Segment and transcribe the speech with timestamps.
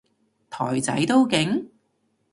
[0.49, 1.67] 台仔都勁？